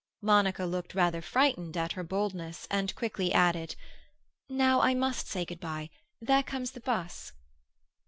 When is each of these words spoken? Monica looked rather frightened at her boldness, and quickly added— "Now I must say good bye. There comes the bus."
Monica 0.23 0.65
looked 0.65 0.95
rather 0.95 1.21
frightened 1.21 1.77
at 1.77 1.91
her 1.91 2.01
boldness, 2.03 2.65
and 2.71 2.95
quickly 2.95 3.31
added— 3.31 3.75
"Now 4.49 4.81
I 4.81 4.95
must 4.95 5.27
say 5.27 5.45
good 5.45 5.59
bye. 5.61 5.91
There 6.19 6.41
comes 6.41 6.71
the 6.71 6.79
bus." 6.81 7.33